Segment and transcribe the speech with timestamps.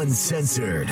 [0.00, 0.88] Uncensored,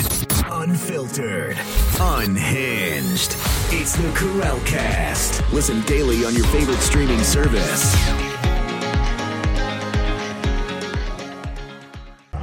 [0.50, 1.56] unfiltered,
[1.98, 3.36] unhinged.
[3.70, 5.50] It's the Karel Cast.
[5.50, 7.97] Listen daily on your favorite streaming service.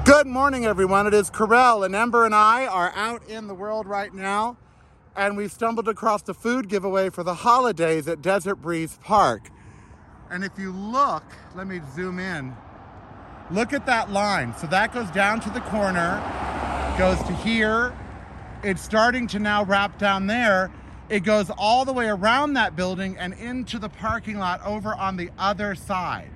[0.05, 1.05] Good morning, everyone.
[1.05, 4.57] It is Karel, and Ember and I are out in the world right now,
[5.15, 9.51] and we've stumbled across the food giveaway for the holidays at Desert Breeze Park.
[10.31, 12.55] And if you look, let me zoom in.
[13.51, 14.55] Look at that line.
[14.57, 16.21] So that goes down to the corner,
[16.97, 17.93] goes to here.
[18.63, 20.71] It's starting to now wrap down there.
[21.09, 25.17] It goes all the way around that building and into the parking lot over on
[25.17, 26.31] the other side.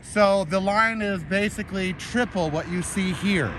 [0.00, 3.52] So the line is basically triple what you see here.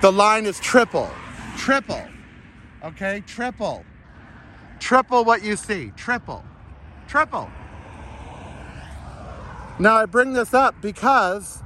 [0.00, 1.10] The line is triple,
[1.58, 2.02] triple,
[2.82, 3.84] okay, triple,
[4.78, 6.42] triple what you see, triple,
[7.06, 7.50] triple.
[9.80, 11.62] Now I bring this up because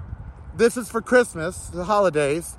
[0.57, 2.57] this is for Christmas, the holidays.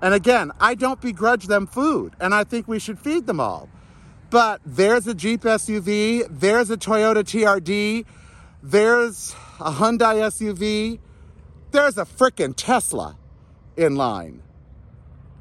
[0.00, 3.68] And again, I don't begrudge them food, and I think we should feed them all.
[4.30, 8.06] But there's a Jeep SUV, there's a Toyota TRD,
[8.62, 10.98] there's a Hyundai SUV,
[11.70, 13.18] there's a frickin' Tesla
[13.76, 14.42] in line.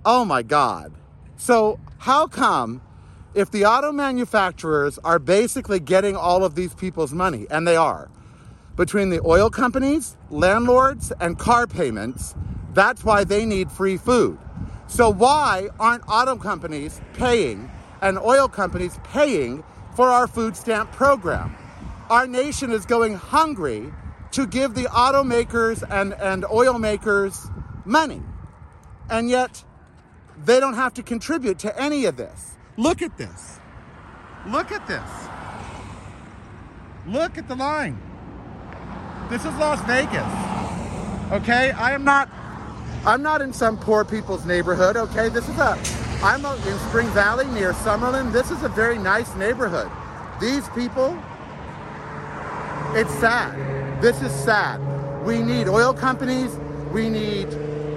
[0.03, 0.93] Oh my God.
[1.37, 2.81] So, how come
[3.33, 8.09] if the auto manufacturers are basically getting all of these people's money, and they are,
[8.75, 12.35] between the oil companies, landlords, and car payments,
[12.73, 14.38] that's why they need free food.
[14.88, 17.69] So, why aren't auto companies paying
[18.02, 19.63] and oil companies paying
[19.95, 21.55] for our food stamp program?
[22.09, 23.93] Our nation is going hungry
[24.31, 27.47] to give the automakers and, and oil makers
[27.85, 28.21] money.
[29.09, 29.63] And yet,
[30.45, 32.58] they don't have to contribute to any of this.
[32.77, 33.59] Look at this.
[34.47, 35.09] Look at this.
[37.08, 37.99] Look at the line.
[39.34, 41.31] This is Las Vegas.
[41.31, 41.72] Okay?
[41.72, 42.30] I am not
[43.03, 45.28] I'm not in some poor people's neighborhood, okay?
[45.30, 45.76] This is a
[46.22, 48.31] I'm in Spring Valley near Summerlin.
[48.31, 49.89] This is a very nice neighborhood.
[50.39, 51.20] These people
[52.93, 54.04] it's sad.
[54.04, 54.77] This is sad.
[55.26, 56.55] We need oil companies,
[56.92, 57.48] we need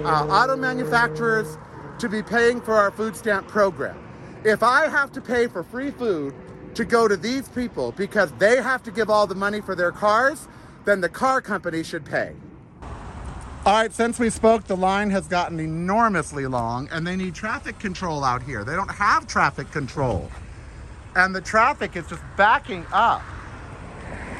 [0.05, 1.59] uh, auto manufacturers
[1.99, 3.95] to be paying for our food stamp program.
[4.43, 6.33] If I have to pay for free food
[6.73, 9.91] to go to these people because they have to give all the money for their
[9.91, 10.47] cars,
[10.87, 12.31] then the car company should pay.
[13.65, 17.77] All right, since we spoke, the line has gotten enormously long and they need traffic
[17.77, 18.63] control out here.
[18.63, 20.31] They don't have traffic control.
[21.17, 23.21] And the traffic is just backing up.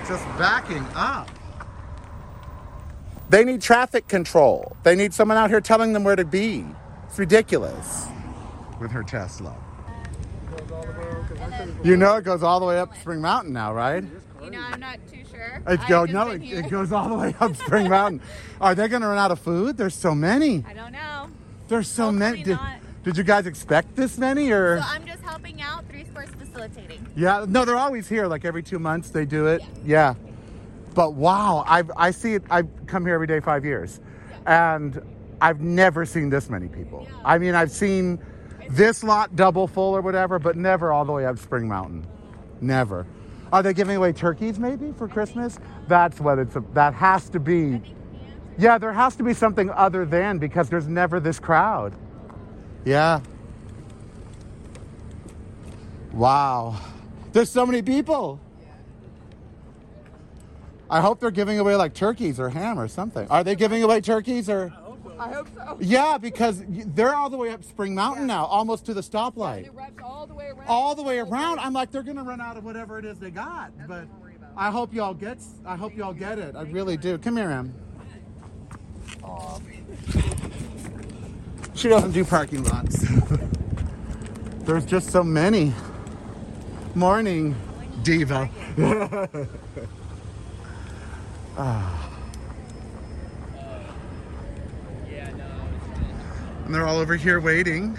[0.07, 1.30] Just backing up.
[3.30, 4.78] They need traffic control.
[4.84, 6.63] They need someone out here telling them where to be.
[7.09, 8.07] It's ridiculous
[8.80, 9.53] with her Tesla.
[11.84, 14.06] You know it goes all the way up Spring Mountain now, right?
[14.44, 15.62] You know, I'm not too sure.
[15.68, 18.22] It I've goes no, it, it goes all the way up Spring Mountain.
[18.62, 19.78] Are they going to run out of food?
[19.78, 20.64] There's so many.
[20.68, 21.30] I don't know.
[21.68, 22.44] There's so many.
[22.44, 22.59] Did,
[23.03, 24.80] did you guys expect this many or?
[24.80, 25.88] So I'm just helping out.
[25.90, 27.06] Three Sports facilitating.
[27.16, 28.28] Yeah, no, they're always here.
[28.28, 29.62] Like every two months, they do it.
[29.86, 30.16] Yeah.
[30.94, 32.44] But wow, I I see it.
[32.50, 34.00] I come here every day five years,
[34.46, 35.02] and
[35.42, 37.08] I've never seen this many people.
[37.09, 37.18] Yeah.
[37.24, 38.19] I mean, I've seen
[38.69, 42.06] this lot double full or whatever, but never all the way up Spring Mountain.
[42.62, 43.06] Never.
[43.52, 45.59] Are they giving away turkeys maybe for Christmas?
[45.88, 46.58] That's what it's.
[46.74, 47.81] That has to be.
[48.58, 51.94] Yeah, there has to be something other than because there's never this crowd.
[52.86, 53.22] Yeah.
[56.12, 56.80] Wow.
[57.31, 58.40] There's so many people.
[60.90, 63.28] I hope they're giving away like turkeys or ham or something.
[63.30, 64.74] Are they giving away turkeys or?
[65.19, 65.78] I hope so.
[65.79, 69.66] Yeah, because they're all the way up Spring Mountain now, almost to the stoplight.
[69.66, 70.67] It wraps all the way around.
[70.67, 71.59] All the way around.
[71.59, 73.72] I'm like, they're gonna run out of whatever it is they got.
[73.88, 74.07] But
[74.56, 75.39] I hope y'all get.
[75.66, 76.56] I hope y'all get it.
[76.56, 77.17] I really do.
[77.17, 77.73] Come here, Em.
[81.73, 83.06] She doesn't do parking lots.
[84.61, 85.73] There's just so many.
[86.95, 87.56] Morning,
[88.03, 88.50] diva.
[91.59, 92.06] Ah.
[96.68, 97.98] And they're all over here waiting.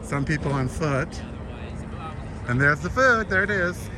[0.00, 1.08] Some people on foot.
[2.46, 3.28] And there's the food.
[3.28, 3.90] There it is.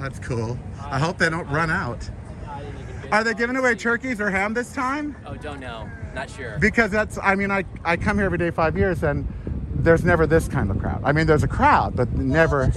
[0.00, 0.58] That's cool.
[0.80, 2.10] I hope they don't run out.
[3.12, 5.14] Are they giving away turkeys or ham this time?
[5.24, 5.88] Oh, don't know.
[6.12, 6.58] Not sure.
[6.58, 9.32] Because that's, I mean, I, I come here every day five years and
[9.76, 11.02] there's never this kind of crowd.
[11.04, 12.72] I mean, there's a crowd, but never,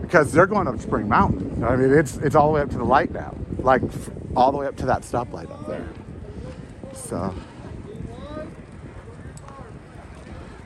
[0.00, 1.62] because they're going up Spring Mountain.
[1.62, 4.52] I mean, it's, it's all the way up to the light now, like f- all
[4.52, 5.88] the way up to that stoplight up there.
[6.94, 7.34] So,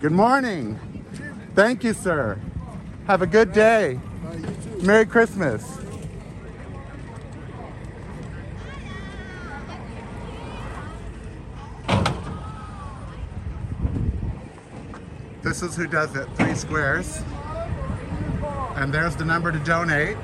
[0.00, 0.78] good morning.
[1.54, 2.38] Thank you, sir.
[3.06, 3.98] Have a good day.
[4.82, 5.78] Merry Christmas.
[15.42, 17.22] This is who does it, three squares.
[18.74, 20.18] And there's the number to donate.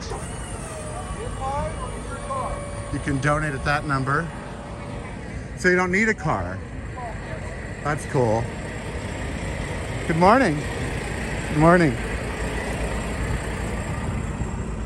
[2.92, 4.28] You can donate at that number.
[5.56, 6.58] So you don't need a car.
[7.84, 8.44] That's cool.
[10.06, 10.58] Good morning.
[11.48, 11.96] Good morning.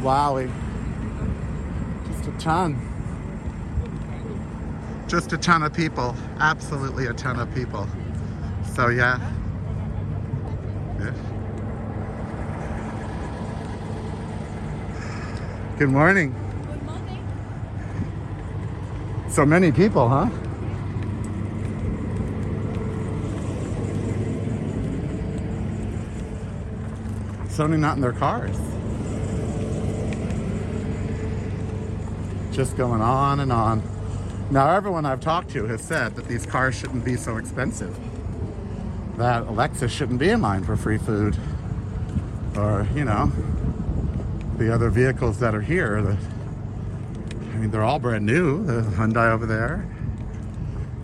[0.02, 0.52] Wowie.
[2.06, 2.80] Just a ton.
[5.08, 6.14] Just a ton of people.
[6.38, 7.88] Absolutely a ton of people.
[8.74, 9.18] So yeah.
[11.00, 11.12] Yeah.
[15.78, 16.45] Good morning.
[19.36, 20.30] So many people, huh?
[27.48, 28.56] Sony not in their cars.
[32.50, 33.82] Just going on and on.
[34.50, 37.94] Now, everyone I've talked to has said that these cars shouldn't be so expensive.
[39.18, 41.36] That a Lexus shouldn't be in line for free food.
[42.56, 43.30] Or, you know,
[44.56, 46.00] the other vehicles that are here.
[46.00, 46.35] That,
[47.56, 48.62] I mean, they're all brand new.
[48.66, 49.88] The Hyundai over there.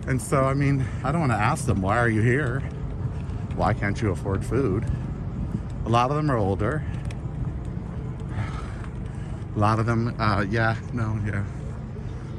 [0.05, 2.59] And so, I mean, I don't want to ask them, why are you here?
[3.55, 4.85] Why can't you afford food?
[5.87, 6.83] A lot of them are older.
[9.55, 11.43] A lot of them, uh, yeah, no, yeah,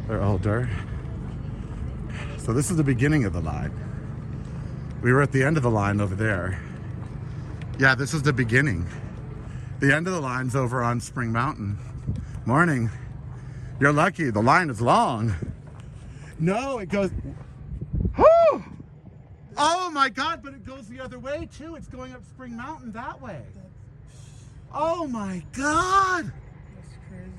[0.06, 0.70] they're older.
[2.38, 3.72] So this is the beginning of the line.
[5.02, 6.60] We were at the end of the line over there.
[7.81, 8.87] Yeah, this is the beginning.
[9.81, 11.81] The end of the line's over on Spring Mountain.
[12.46, 12.90] Morning.
[13.81, 15.35] You're lucky, the line is long.
[16.38, 17.11] No, it goes.
[18.17, 18.65] Whew!
[19.56, 21.75] Oh my God, but it goes the other way too.
[21.75, 23.43] It's going up Spring Mountain that way.
[24.73, 26.25] Oh my God!
[26.75, 27.31] That's crazy.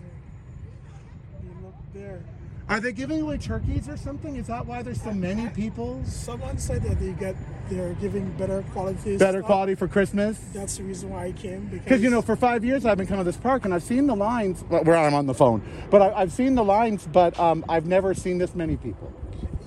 [1.44, 2.24] You look there.
[2.68, 4.36] Are they giving away turkeys or something?
[4.38, 6.02] Is that why there's so many people?
[6.06, 7.36] Someone said that they get
[7.70, 9.18] they're giving better quality.
[9.18, 9.46] Better stuff.
[9.46, 10.40] quality for Christmas?
[10.52, 13.24] That's the reason why I came because you know, for five years I've been coming
[13.24, 14.64] to this park and I've seen the lines.
[14.68, 17.86] Well, where I'm on the phone, but I, I've seen the lines, but um, I've
[17.86, 19.14] never seen this many people.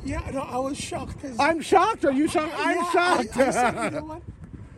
[0.05, 2.05] yeah, no, I was shocked because I'm shocked.
[2.05, 2.55] Are you shocked?
[2.57, 3.37] I'm shocked.
[3.37, 4.23] I, I said, you know what?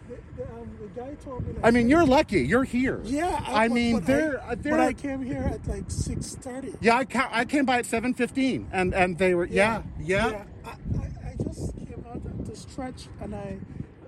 [0.09, 1.53] The, the, um, the guy told me.
[1.55, 2.41] That I mean, you're lucky.
[2.41, 3.01] You're here.
[3.05, 4.73] Yeah, I but- mean, but they're I, they're.
[4.77, 6.75] but I came here at like six thirty.
[6.81, 10.45] yeah, I, ca- I came by at 7:15, and and they were yeah yeah.
[10.65, 10.75] I, I,
[11.31, 13.59] I just came out to stretch and I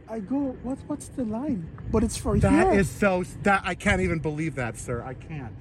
[0.08, 1.68] I go what what's the line?
[1.90, 3.24] But it's for That That is so.
[3.42, 5.02] That I can't even believe that, sir.
[5.02, 5.52] I can't.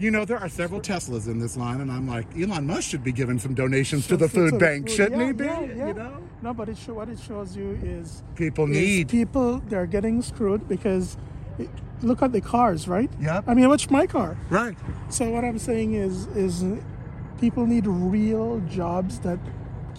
[0.00, 3.04] You know, there are several Teslas in this line, and I'm like, Elon Musk should
[3.04, 4.96] be giving some donations to the To food the bank, food.
[4.96, 5.44] shouldn't Yeah, he be?
[5.44, 5.86] yeah, yeah.
[5.88, 9.08] You know, No, but it show, what it shows you is people is need.
[9.10, 11.18] people they're getting screwed because
[11.58, 11.68] it,
[12.00, 13.10] look at the cars, right?
[13.20, 13.44] Yep.
[13.46, 14.38] I mean, what's my car?
[14.48, 14.74] Right.
[15.10, 16.64] So what I'm saying is is
[17.38, 19.38] people need real jobs that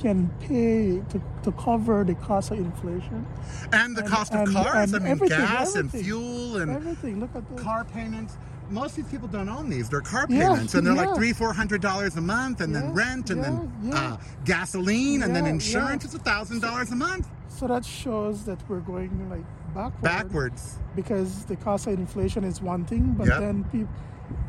[0.01, 3.24] can pay to, to cover the cost of inflation.
[3.71, 4.94] And the And- cost of and- cars.
[4.94, 7.19] and I mean, everything, gas and fuel and Everything.
[7.19, 8.36] Look at the car payments.
[8.71, 9.89] Most of these people don't own these.
[9.89, 11.15] They're car Yeah, payments, and they're like yeah.
[11.15, 14.13] three, four hundred dollars a month, and then rent, and then yeah, yeah.
[14.13, 16.03] Uh, gasoline, and then insurance.
[16.03, 16.07] yeah.
[16.07, 17.27] It's a thousand dollars a month.
[17.50, 19.44] So that shows that we're going like
[19.75, 20.01] backward.
[20.01, 20.77] Backwards.
[20.95, 23.39] Because the cost of inflation is one thing, but Yep.
[23.39, 23.94] then people.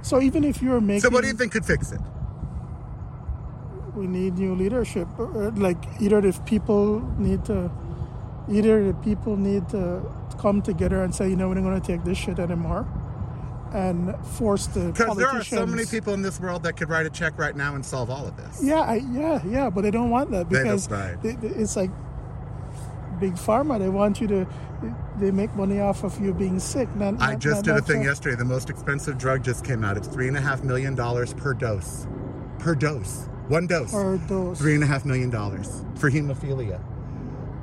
[0.03, 2.01] So even if you're making, So, what do you think could fix it?
[3.95, 5.07] we need new leadership.
[5.19, 7.71] Like either if people need to,
[8.51, 10.03] either the people need to
[10.39, 12.87] come together and say, you know, we're not going to take this shit anymore,
[13.73, 17.07] and force the Because there are so many people in this world that could write
[17.07, 18.61] a check right now and solve all of this.
[18.63, 21.91] Yeah, I, yeah, yeah, but they don't want that because they- it's like
[23.21, 23.79] big pharma.
[23.79, 24.47] They want you to,
[25.19, 26.95] they make money off of you being sick.
[26.97, 28.37] Not, I not- just not- did a thing yesterday.
[28.37, 29.97] The most expensive drug just came out.
[29.97, 32.07] It's three and a half million dollars per dose.
[32.59, 33.29] Per dose.
[33.49, 33.93] One dose.
[33.93, 36.81] Or dose, Three and a half million dollars for hemophilia.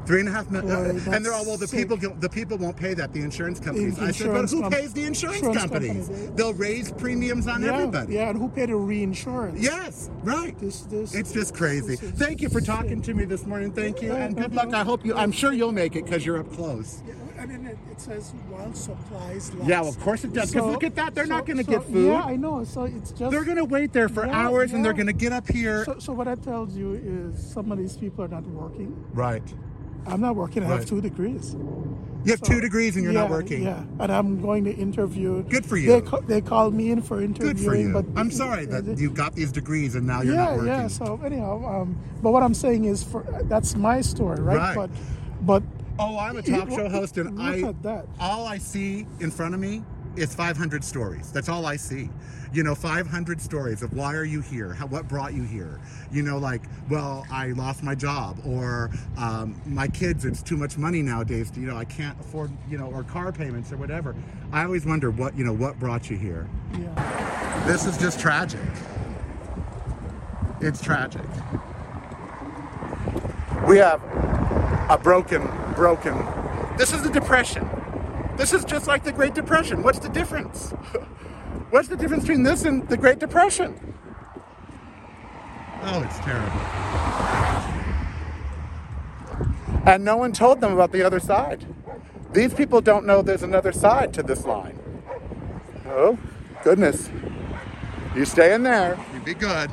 [0.10, 0.98] Three and a half million.
[0.98, 1.56] Boy, and they're all well.
[1.56, 3.14] The people, the people won't pay that.
[3.14, 4.00] The insurance companies.
[4.00, 6.08] I said, but who pays the insurance, insurance companies?
[6.08, 6.32] companies.
[6.32, 8.16] They'll raise premiums on yeah, everybody.
[8.16, 9.62] Yeah, and who paid the reinsurance?
[9.62, 10.58] Yes, right.
[10.58, 11.90] This, this, It's just crazy.
[11.90, 13.72] this is Thank you for talking to me this morning.
[13.72, 14.74] Thank you, Yeah, and good luck.
[14.74, 15.14] I hope you.
[15.14, 17.04] I'm sure you'll make it because you're up close.
[17.40, 19.70] I mean, it, it says while supplies last.
[19.70, 20.50] Yeah, well, of course it does.
[20.50, 21.14] Because So- look at that.
[21.14, 22.08] They're not going to so- get food.
[22.08, 22.64] Yeah, I know.
[22.64, 23.30] So it's just.
[23.30, 25.86] They're going to wait there for Yeah, hours and they're going to get up here.
[25.86, 29.06] So, so what I tells you is some of these people are not working.
[29.14, 29.44] right.
[30.08, 30.64] I'm not working.
[30.64, 30.80] I Right.
[30.80, 31.56] have two degrees.
[32.26, 33.64] You have So- two degrees and you're yeah, not working.
[33.64, 35.44] Yeah, and I'm going to interview.
[35.44, 36.02] Good for They, you.
[36.02, 37.56] ca- they called me in for interviewing.
[37.56, 37.94] Good for you.
[37.94, 40.68] But I'm sorry that you got these degrees and now you're yeah, not working.
[40.68, 40.88] yeah.
[40.88, 44.58] So anyhow, um, but what I'm saying is, for that's my story, right?
[44.58, 44.76] Right.
[44.76, 44.90] But,
[45.46, 45.64] but
[46.02, 48.06] Oh, I'm a talk show host, and Look I at that.
[48.22, 49.82] all I see in front of me
[50.20, 51.32] is 500 stories.
[51.32, 52.10] That's all I see.
[52.52, 54.74] You know, 500 stories of why are you here?
[54.74, 55.80] How, what brought you here?
[56.12, 60.78] You know, like, well, I lost my job, or um, my kids, it's too much
[60.78, 61.52] money nowadays.
[61.52, 64.16] To, you know, I can't afford, you know, or car payments or whatever.
[64.52, 66.50] I always wonder what, you know, what brought you here.
[66.74, 67.64] Yeah.
[67.68, 68.60] This is just tragic.
[70.60, 71.22] It's tragic.
[73.68, 74.02] We have
[74.90, 76.18] a broken, broken.
[76.78, 77.70] This is the Depression.
[78.40, 79.84] This is just like the Great Depression.
[79.84, 80.70] What's the difference?
[81.72, 83.78] What's the difference between this and the Great Depression?
[85.82, 86.50] Oh, it's terrible.
[89.86, 91.66] And no one told them about the other side.
[92.32, 94.80] These people don't know there's another side to this line.
[95.88, 96.18] Oh,
[96.64, 97.10] goodness.
[98.16, 98.98] You stay in there.
[99.14, 99.70] You be good.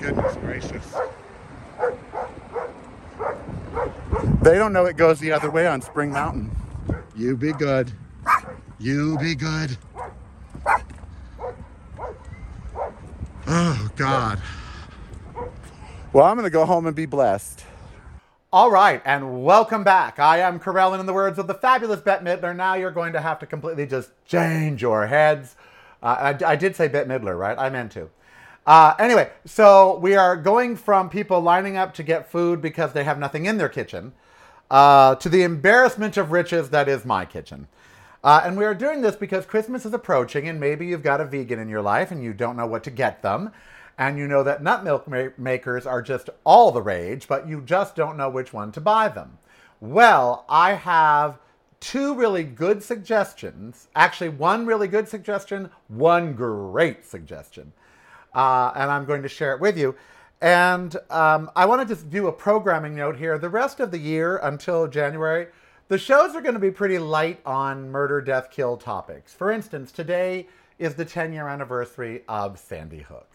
[0.00, 0.96] Goodness gracious.
[4.42, 6.50] They don't know it goes the other way on Spring Mountain.
[7.16, 7.90] You be good.
[8.78, 9.78] You be good.
[13.46, 14.38] Oh, God.
[16.12, 17.64] Well, I'm going to go home and be blessed.
[18.52, 20.18] All right, and welcome back.
[20.18, 23.14] I am Karel, and in the words of the fabulous Bette Midler, now you're going
[23.14, 25.56] to have to completely just change your heads.
[26.02, 27.58] Uh, I, I, did say Bette Midler, right?
[27.58, 28.10] I meant to.
[28.66, 33.04] Uh, anyway, so we are going from people lining up to get food because they
[33.04, 34.12] have nothing in their kitchen
[34.70, 37.68] uh, to the embarrassment of riches that is my kitchen.
[38.24, 41.24] Uh, and we are doing this because Christmas is approaching, and maybe you've got a
[41.24, 43.52] vegan in your life and you don't know what to get them.
[43.98, 47.62] And you know that nut milk ma- makers are just all the rage, but you
[47.62, 49.38] just don't know which one to buy them.
[49.80, 51.38] Well, I have
[51.80, 53.88] two really good suggestions.
[53.94, 57.72] Actually, one really good suggestion, one great suggestion.
[58.34, 59.94] Uh, and I'm going to share it with you.
[60.40, 63.38] And um, I want to just do a programming note here.
[63.38, 65.48] The rest of the year until January,
[65.88, 69.32] the shows are going to be pretty light on murder, death, kill topics.
[69.32, 70.46] For instance, today
[70.78, 73.30] is the 10 year anniversary of Sandy Hook.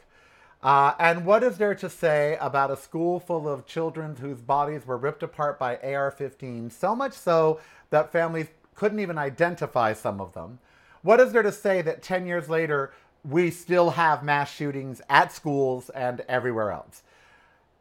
[0.62, 4.86] Uh, and what is there to say about a school full of children whose bodies
[4.86, 10.22] were ripped apart by AR 15, so much so that families couldn't even identify some
[10.22, 10.60] of them?
[11.02, 15.32] What is there to say that 10 years later, we still have mass shootings at
[15.32, 17.04] schools and everywhere else.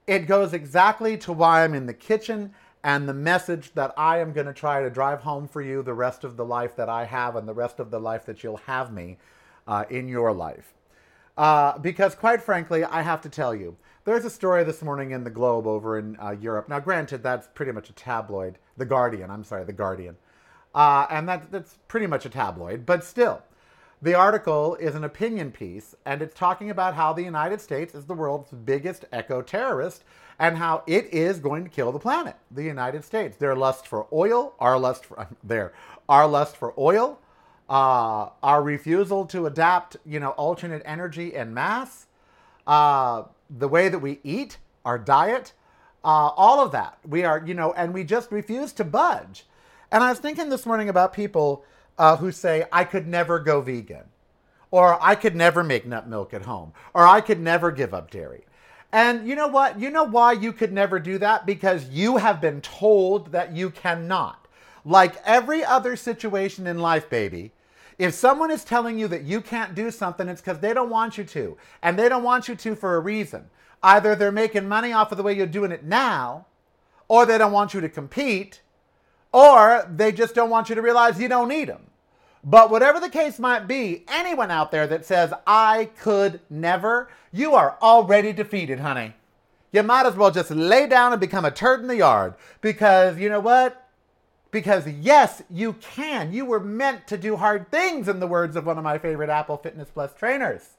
[0.06, 4.32] It goes exactly to why I'm in the kitchen and the message that I am
[4.32, 7.04] going to try to drive home for you the rest of the life that I
[7.04, 9.18] have and the rest of the life that you'll have me
[9.66, 10.74] uh, in your life.
[11.36, 15.24] Uh, because, quite frankly, I have to tell you, there's a story this morning in
[15.24, 16.68] the Globe over in uh, Europe.
[16.68, 18.58] Now, granted, that's pretty much a tabloid.
[18.76, 20.16] The Guardian, I'm sorry, The Guardian.
[20.74, 23.42] Uh, and that, that's pretty much a tabloid, but still.
[24.02, 28.06] The article is an opinion piece, and it's talking about how the United States is
[28.06, 30.04] the world's biggest eco terrorist
[30.38, 33.36] and how it is going to kill the planet, the United States.
[33.36, 35.74] Their lust for oil, our lust for there,
[36.08, 37.18] our lust for oil,
[37.68, 42.06] uh, our refusal to adapt, you know, alternate energy and mass,
[42.66, 45.52] uh, the way that we eat, our diet,
[46.02, 46.98] uh, all of that.
[47.06, 49.44] We are, you know, and we just refuse to budge.
[49.92, 51.66] And I was thinking this morning about people
[52.00, 54.04] uh, who say, I could never go vegan,
[54.70, 58.10] or I could never make nut milk at home, or I could never give up
[58.10, 58.46] dairy.
[58.90, 59.78] And you know what?
[59.78, 61.44] You know why you could never do that?
[61.44, 64.48] Because you have been told that you cannot.
[64.82, 67.52] Like every other situation in life, baby,
[67.98, 71.18] if someone is telling you that you can't do something, it's because they don't want
[71.18, 71.58] you to.
[71.82, 73.50] And they don't want you to for a reason.
[73.82, 76.46] Either they're making money off of the way you're doing it now,
[77.08, 78.62] or they don't want you to compete,
[79.32, 81.89] or they just don't want you to realize you don't need them.
[82.42, 87.54] But whatever the case might be, anyone out there that says, I could never, you
[87.54, 89.14] are already defeated, honey.
[89.72, 92.34] You might as well just lay down and become a turd in the yard.
[92.60, 93.86] Because you know what?
[94.50, 96.32] Because yes, you can.
[96.32, 99.30] You were meant to do hard things, in the words of one of my favorite
[99.30, 100.70] Apple Fitness Plus trainers.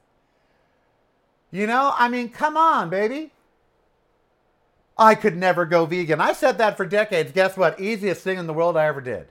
[1.52, 3.32] You know, I mean, come on, baby.
[4.98, 6.20] I could never go vegan.
[6.20, 7.32] I said that for decades.
[7.32, 7.80] Guess what?
[7.80, 9.28] Easiest thing in the world I ever did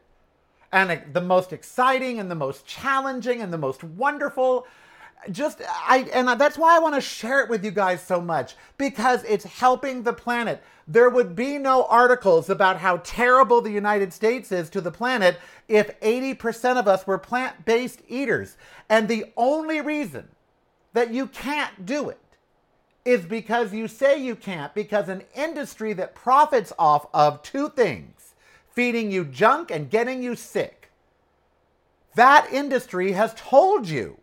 [0.72, 4.66] and the most exciting and the most challenging and the most wonderful.
[5.30, 8.56] Just i and that's why i want to share it with you guys so much
[8.78, 10.62] because it's helping the planet.
[10.88, 15.38] There would be no articles about how terrible the united states is to the planet
[15.68, 18.56] if 80% of us were plant-based eaters.
[18.88, 20.28] And the only reason
[20.94, 22.18] that you can't do it
[23.04, 28.19] is because you say you can't because an industry that profits off of two things
[28.72, 30.90] feeding you junk and getting you sick.
[32.14, 34.18] That industry has told you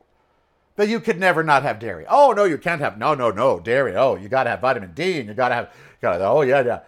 [0.75, 2.05] that you could never not have dairy.
[2.07, 3.95] Oh no, you can't have no, no, no dairy.
[3.95, 6.25] Oh, you got to have vitamin D, and you got to have, got to.
[6.25, 6.79] Oh yeah, yeah.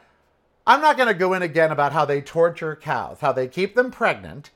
[0.68, 3.76] I'm not going to go in again about how they torture cows, how they keep
[3.76, 4.52] them pregnant,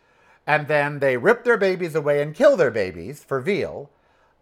[0.45, 3.89] and then they rip their babies away and kill their babies for veal.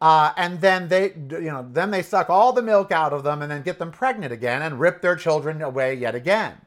[0.02, 3.42] Uh, and then they, you know, then they suck all the milk out of them
[3.42, 6.58] and then get them pregnant again and rip their children away yet again.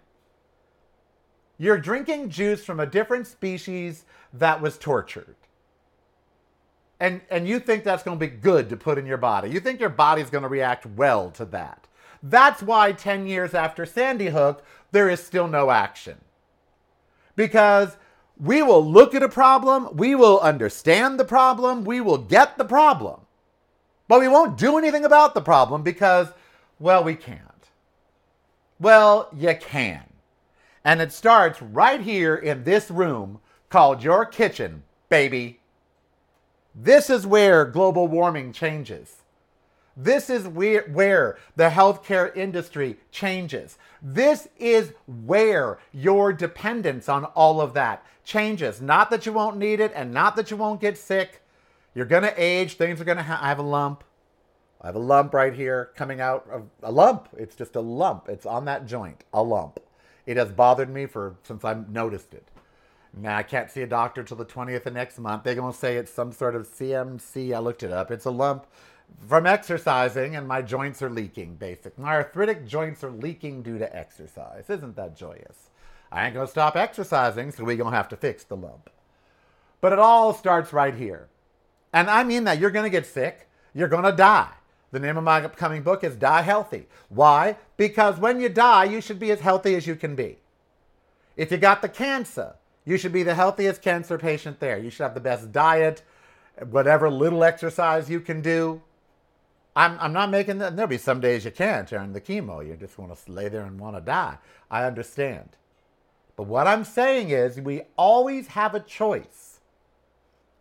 [1.59, 5.37] You're drinking juice from a different species that was tortured.
[7.01, 9.51] And, and you think that's going to be good to put in your body.
[9.51, 11.87] You think your body's going to react well to that.
[12.23, 16.17] That's why 10 years after Sandy Hook, there is still no action.
[17.37, 17.97] Because
[18.39, 22.65] we will look at a problem, we will understand the problem, we will get the
[22.65, 23.21] problem,
[24.09, 26.29] but we won't do anything about the problem because,
[26.79, 27.41] well, we can't.
[28.81, 30.05] Well, you can.
[30.85, 35.61] And it starts right here in this room called your kitchen, baby.
[36.75, 39.23] This is where global warming changes.
[39.97, 43.79] This is where, where the healthcare industry changes.
[44.03, 48.81] This is where your dependence on all of that changes.
[48.81, 51.43] Not that you won't need it and not that you won't get sick.
[51.95, 52.75] You're going to age.
[52.75, 54.03] Things are going to ha- I have a lump.
[54.81, 57.29] I have a lump right here coming out of a lump.
[57.39, 58.29] It's just a lump.
[58.29, 59.81] It's on that joint, a lump.
[60.27, 62.49] It has bothered me for since I noticed it.
[63.17, 65.45] Now I can't see a doctor till the 20th of next month.
[65.45, 67.55] They're to say it's some sort of CMC.
[67.55, 68.11] I looked it up.
[68.11, 68.67] It's a lump
[69.29, 71.99] from exercising and my joints are leaking, Basic.
[71.99, 74.69] My arthritic joints are leaking due to exercise.
[74.69, 75.71] Isn't that joyous?
[76.11, 78.91] I ain't to stop exercising, so going to have to fix the lump.
[79.81, 81.29] But it all starts right here.
[81.93, 83.49] And I mean that you're to get sick.
[83.75, 84.53] You're to die.
[84.95, 86.87] The name of my upcoming book is Die Healthy.
[87.09, 87.57] Why?
[87.77, 90.39] Because when you die, you should be as healthy as you can be.
[91.37, 94.79] If you got the cancer, you should be the healthiest cancer patient there.
[94.79, 96.05] You should have the best diet,
[96.71, 98.83] whatever little exercise you can do.
[99.75, 100.77] I'm, I'm not making that.
[100.77, 102.65] There'll be some days you can't during the chemo.
[102.65, 104.39] You just want to lay there and want to die.
[104.71, 105.57] I understand.
[106.37, 109.59] But what I'm saying is, we always have a choice.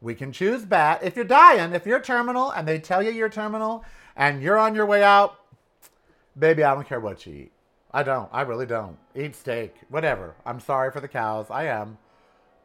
[0.02, 1.02] We can choose bad.
[1.04, 4.76] If you're dying, if you're terminal and they tell you you're terminal and you're on
[4.76, 5.40] your way out,
[6.38, 7.52] baby, I don't care what you eat.
[7.92, 8.30] I don't.
[8.32, 8.98] I really don't.
[9.16, 10.36] Eat steak, whatever.
[10.46, 11.48] I'm sorry for the cows.
[11.50, 11.98] I am.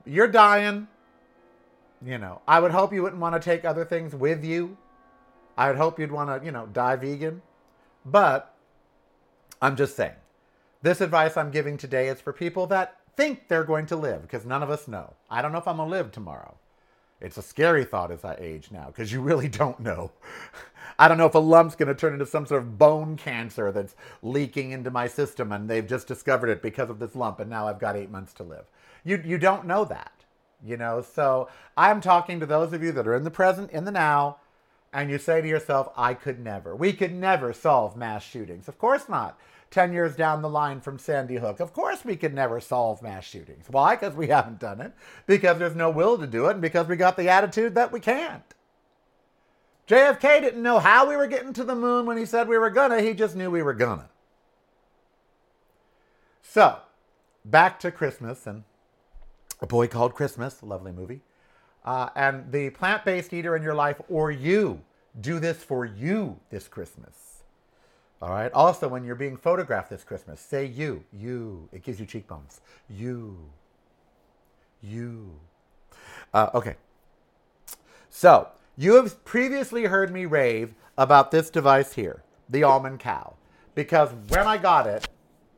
[0.06, 0.88] You're dying.
[2.04, 4.76] You know, I would hope you wouldn't want to take other things with you.
[5.56, 7.42] I would hope you'd want to, you know, die vegan.
[8.06, 8.54] But
[9.60, 10.14] I'm just saying,
[10.82, 14.46] this advice I'm giving today is for people that think they're going to live because
[14.46, 15.14] none of us know.
[15.28, 16.54] I don't know if I'm going to live tomorrow.
[17.20, 20.12] It's a scary thought as I age now because you really don't know.
[20.98, 23.70] I don't know if a lump's going to turn into some sort of bone cancer
[23.70, 27.48] that's leaking into my system and they've just discovered it because of this lump and
[27.48, 28.64] now I've got eight months to live.
[29.04, 30.24] You, you don't know that,
[30.64, 31.00] you know?
[31.00, 34.38] So I'm talking to those of you that are in the present, in the now,
[34.92, 36.74] and you say to yourself, I could never.
[36.74, 38.66] We could never solve mass shootings.
[38.66, 39.38] Of course not.
[39.70, 41.60] 10 years down the line from Sandy Hook.
[41.60, 43.66] Of course, we could never solve mass shootings.
[43.68, 43.94] Why?
[43.94, 44.94] Because we haven't done it,
[45.26, 48.00] because there's no will to do it, and because we got the attitude that we
[48.00, 48.54] can't.
[49.88, 52.70] JFK didn't know how we were getting to the moon when he said we were
[52.70, 54.10] gonna, he just knew we were gonna.
[56.42, 56.78] So,
[57.44, 58.64] back to Christmas and
[59.62, 61.22] A Boy Called Christmas, a lovely movie.
[61.84, 64.82] Uh, and the plant based eater in your life, or you,
[65.20, 67.44] do this for you this Christmas.
[68.20, 68.52] All right.
[68.52, 71.68] Also, when you're being photographed this Christmas, say you, you.
[71.72, 72.60] It gives you cheekbones.
[72.90, 73.38] You,
[74.82, 75.30] you.
[76.34, 76.76] Uh, okay.
[78.10, 83.34] So, you have previously heard me rave about this device here, the almond cow,
[83.74, 85.08] because when I got it,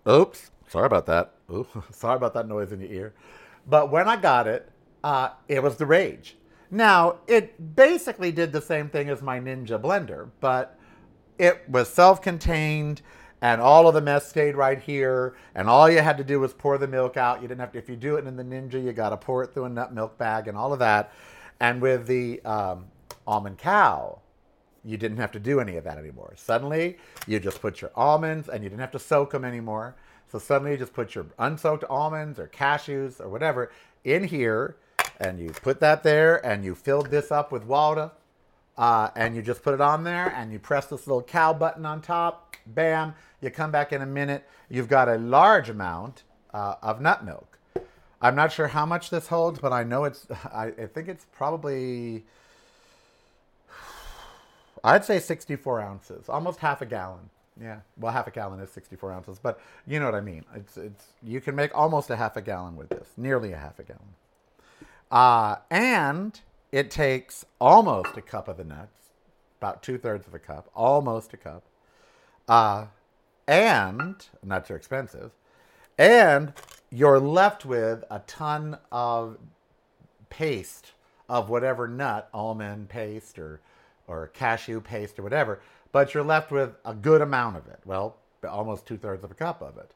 [0.08, 1.34] oops, sorry about that.
[1.52, 3.14] Oops, sorry about that noise in your ear.
[3.68, 4.70] But when I got it,
[5.04, 6.38] uh, it was the rage.
[6.70, 10.78] Now, it basically did the same thing as my Ninja blender, but
[11.38, 13.02] it was self contained
[13.42, 16.52] and all of the mess stayed right here and all you had to do was
[16.52, 18.74] pour the milk out you didn't have to if you do it in the ninja
[18.74, 21.10] you got to pour it through a nut milk bag and all of that
[21.58, 22.84] and with the um,
[23.26, 24.18] almond cow
[24.84, 28.48] you didn't have to do any of that anymore suddenly you just put your almonds
[28.48, 29.94] and you didn't have to soak them anymore
[30.30, 33.70] so suddenly you just put your unsoaked almonds or cashews or whatever
[34.04, 34.76] in here
[35.18, 38.10] and you put that there and you filled this up with water
[38.80, 41.84] uh, and you just put it on there and you press this little cow button
[41.84, 42.56] on top.
[42.66, 43.14] Bam.
[43.42, 44.48] You come back in a minute.
[44.70, 46.22] You've got a large amount
[46.54, 47.58] uh, of nut milk.
[48.22, 51.26] I'm not sure how much this holds, but I know it's, I, I think it's
[51.32, 52.24] probably,
[54.82, 57.30] I'd say 64 ounces, almost half a gallon.
[57.60, 60.44] Yeah, well, half a gallon is 64 ounces, but you know what I mean.
[60.54, 63.78] It's, it's, you can make almost a half a gallon with this, nearly a half
[63.78, 64.14] a gallon.
[65.10, 66.40] Uh, and
[66.72, 69.10] it takes almost a cup of the nuts,
[69.60, 71.62] about two thirds of a cup, almost a cup.
[72.48, 72.86] Uh,
[73.46, 75.32] and nuts are expensive.
[75.98, 76.54] And
[76.90, 79.36] you're left with a ton of
[80.30, 80.92] paste
[81.28, 83.60] of whatever nut, almond paste or
[84.10, 85.60] or cashew paste or whatever,
[85.92, 87.80] but you're left with a good amount of it.
[87.84, 88.16] Well,
[88.48, 89.90] almost two thirds of a cup of it.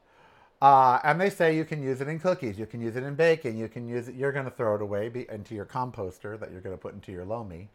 [0.61, 3.15] Uh, and they say you can use it in cookies, you can use it in
[3.15, 4.15] baking, you can use it.
[4.15, 6.93] You're going to throw it away be, into your composter that you're going to put
[6.93, 7.69] into your Lomi.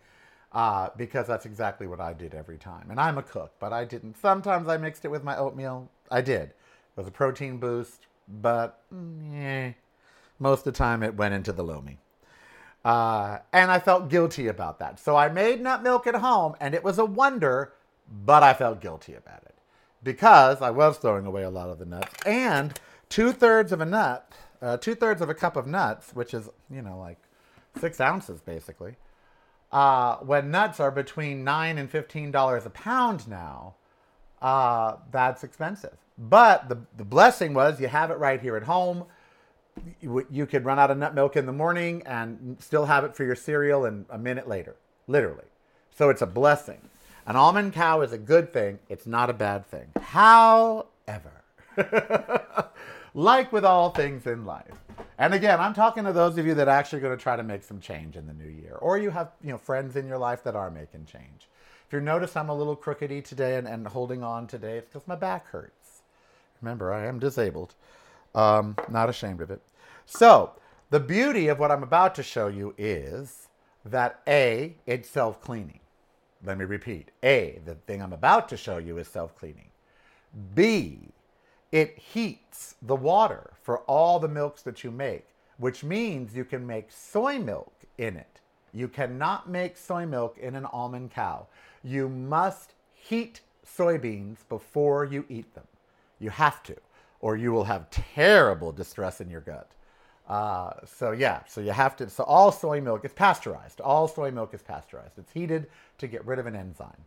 [0.52, 2.90] uh, because that's exactly what I did every time.
[2.90, 4.16] And I'm a cook, but I didn't.
[4.18, 5.88] Sometimes I mixed it with my oatmeal.
[6.10, 6.50] I did.
[6.50, 6.54] It
[6.96, 9.74] was a protein boost, but mm,
[10.38, 11.98] most of the time it went into the lomi.
[12.84, 14.98] Uh, and I felt guilty about that.
[14.98, 17.74] So I made nut milk at home, and it was a wonder,
[18.10, 19.54] but I felt guilty about it
[20.02, 22.14] because I was throwing away a lot of the nuts.
[22.24, 26.32] And two thirds of a nut, uh, two thirds of a cup of nuts, which
[26.32, 27.18] is, you know, like
[27.78, 28.96] six ounces basically,
[29.72, 33.74] uh, when nuts are between nine and fifteen dollars a pound now,
[34.40, 35.96] uh, that's expensive.
[36.18, 39.04] But the the blessing was you have it right here at home.
[40.00, 43.24] You, could run out of nut milk in the morning and still have it for
[43.24, 45.44] your cereal and a minute later, literally.
[45.96, 46.80] So it's a blessing.
[47.26, 48.78] An almond cow is a good thing.
[48.88, 49.92] It's not a bad thing.
[50.00, 51.44] However,
[53.14, 54.74] like with all things in life,
[55.18, 57.42] and again, I'm talking to those of you that are actually going to try to
[57.42, 60.18] make some change in the new year, or you have you know friends in your
[60.18, 61.48] life that are making change.
[61.86, 65.06] If you notice I'm a little crookedy today and, and holding on today, it's because
[65.06, 66.02] my back hurts.
[66.62, 67.74] Remember, I am disabled.
[68.34, 69.60] Um, not ashamed of it.
[70.06, 70.52] So,
[70.90, 73.48] the beauty of what I'm about to show you is
[73.84, 75.80] that A, it's self cleaning.
[76.44, 77.10] Let me repeat.
[77.22, 79.68] A, the thing I'm about to show you is self cleaning.
[80.54, 80.98] B,
[81.72, 85.26] it heats the water for all the milks that you make,
[85.58, 88.40] which means you can make soy milk in it.
[88.72, 91.46] You cannot make soy milk in an almond cow.
[91.82, 95.66] You must heat soybeans before you eat them.
[96.18, 96.76] You have to,
[97.20, 99.70] or you will have terrible distress in your gut.
[100.28, 102.08] Uh, so yeah, so you have to.
[102.08, 103.80] So all soy milk is pasteurized.
[103.80, 105.18] All soy milk is pasteurized.
[105.18, 105.66] It's heated
[105.98, 107.04] to get rid of an enzyme.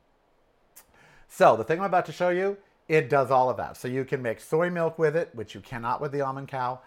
[1.29, 3.77] So the thing I'm about to show you, it does all of that.
[3.77, 6.81] So you can make soy milk with it, which you cannot with the almond cow,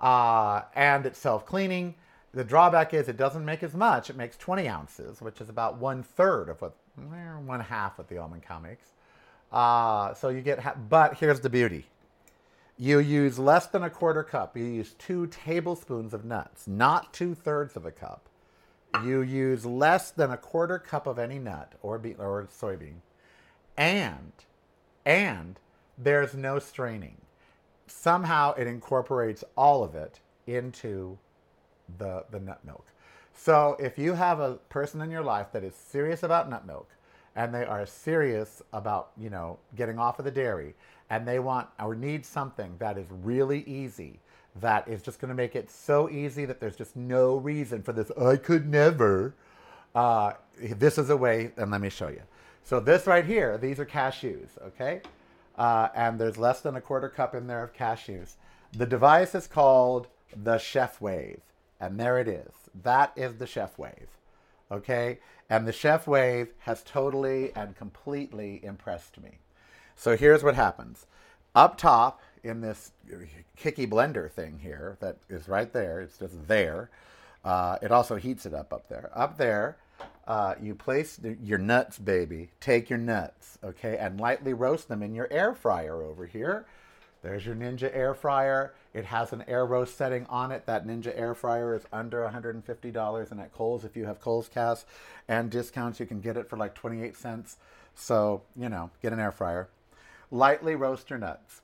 [0.00, 1.94] uh, and it's self-cleaning.
[2.32, 4.10] The drawback is it doesn't make as much.
[4.10, 8.08] It makes 20 ounces, which is about one third of what, eh, one half what
[8.08, 8.88] the almond cow makes.
[9.52, 11.86] Uh, so you get, ha- but here's the beauty.
[12.76, 14.56] You use less than a quarter cup.
[14.56, 18.28] You use two tablespoons of nuts, not two thirds of a cup.
[19.04, 22.96] You use less than a quarter cup of any nut or be- or soybean,
[23.76, 24.32] and
[25.04, 25.58] and
[25.98, 27.16] there's no straining.
[27.86, 31.18] Somehow it incorporates all of it into
[31.98, 32.86] the the nut milk.
[33.34, 36.88] So if you have a person in your life that is serious about nut milk
[37.34, 40.74] and they are serious about, you know, getting off of the dairy
[41.10, 44.20] and they want or need something that is really easy,
[44.60, 47.92] that is just going to make it so easy that there's just no reason for
[47.92, 49.34] this, I could never.
[49.94, 52.22] Uh, this is a way, and let me show you.
[52.62, 55.02] So this right here, these are cashews, okay?
[55.56, 58.34] Uh, and there's less than a quarter cup in there of cashews.
[58.72, 61.40] The device is called the Chef Wave,
[61.78, 62.52] and there it is.
[62.82, 64.08] That is the Chef Wave,
[64.72, 65.18] okay?
[65.48, 69.38] And the Chef Wave has totally and completely impressed me.
[69.96, 71.06] So here's what happens.
[71.54, 72.92] Up top in this
[73.56, 76.90] kicky blender thing here that is right there, it's just there.
[77.44, 79.10] Uh, it also heats it up up there.
[79.14, 79.76] Up there,
[80.26, 82.50] uh, you place the, your nuts, baby.
[82.60, 86.66] Take your nuts, okay, and lightly roast them in your air fryer over here.
[87.22, 88.74] There's your Ninja air fryer.
[88.92, 90.66] It has an air roast setting on it.
[90.66, 93.30] That Ninja air fryer is under $150.
[93.30, 94.80] And at Kohl's, if you have Kohl's Cash
[95.26, 97.56] and discounts, you can get it for like 28 cents.
[97.94, 99.68] So, you know, get an air fryer.
[100.34, 101.60] Lightly roast your nuts.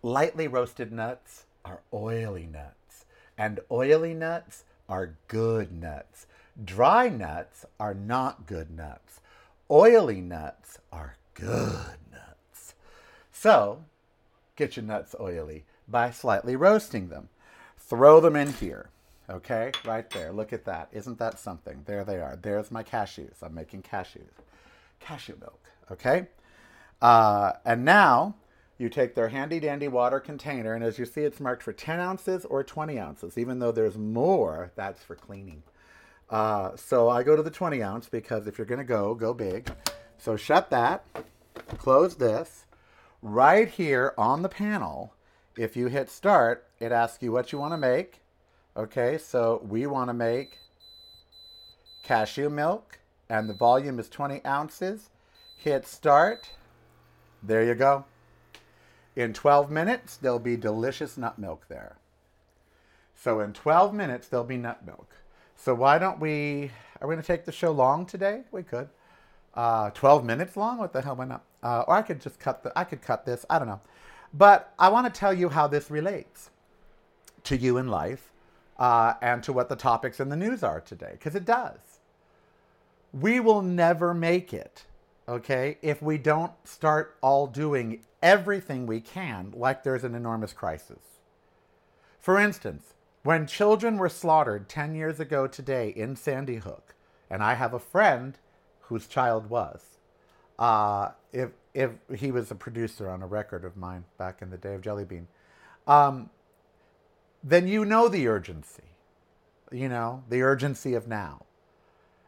[0.00, 3.04] Lightly roasted nuts are oily nuts,
[3.36, 6.28] and oily nuts are good nuts.
[6.64, 9.18] Dry nuts are not good nuts.
[9.68, 12.74] Oily nuts are good nuts.
[13.32, 13.82] So,
[14.54, 17.28] get your nuts oily by slightly roasting them.
[17.76, 18.90] Throw them in here.
[19.28, 20.30] Okay, right there.
[20.30, 20.90] Look at that.
[20.92, 21.82] Isn't that something?
[21.86, 22.38] There they are.
[22.40, 23.42] There's my cashews.
[23.42, 24.30] I'm making cashews.
[25.00, 25.58] Cashew milk.
[25.90, 26.28] Okay?
[27.00, 28.34] Uh, and now
[28.78, 32.00] you take their handy dandy water container, and as you see, it's marked for 10
[32.00, 33.38] ounces or 20 ounces.
[33.38, 35.62] Even though there's more, that's for cleaning.
[36.30, 39.34] Uh, so I go to the 20 ounce because if you're going to go, go
[39.34, 39.70] big.
[40.18, 41.04] So shut that,
[41.78, 42.66] close this.
[43.22, 45.14] Right here on the panel,
[45.56, 48.20] if you hit start, it asks you what you want to make.
[48.76, 50.58] Okay, so we want to make
[52.02, 55.10] cashew milk, and the volume is 20 ounces.
[55.56, 56.50] Hit start.
[57.46, 58.04] There you go.
[59.16, 61.96] In 12 minutes, there'll be delicious nut milk there.
[63.14, 65.08] So in 12 minutes, there'll be nut milk.
[65.56, 66.70] So why don't we?
[67.00, 68.42] Are we going to take the show long today?
[68.50, 68.88] We could.
[69.54, 70.78] Uh, Twelve minutes long?
[70.78, 71.14] What the hell?
[71.14, 71.44] Why not?
[71.62, 72.76] Uh, or I could just cut the.
[72.76, 73.46] I could cut this.
[73.48, 73.80] I don't know.
[74.32, 76.50] But I want to tell you how this relates
[77.44, 78.32] to you in life
[78.78, 81.78] uh, and to what the topics in the news are today, because it does.
[83.12, 84.86] We will never make it,
[85.28, 91.20] okay, if we don't start all doing everything we can like there's an enormous crisis.
[92.18, 96.94] For instance, when children were slaughtered 10 years ago today in Sandy Hook,
[97.30, 98.38] and I have a friend
[98.82, 99.98] whose child was,
[100.58, 104.56] uh, if, if he was a producer on a record of mine back in the
[104.56, 105.26] day of Jelly Bean,
[105.86, 106.30] um,
[107.42, 108.84] then you know the urgency,
[109.72, 111.44] you know, the urgency of now.